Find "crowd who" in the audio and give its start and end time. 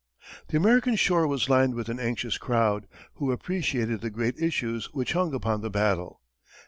2.39-3.31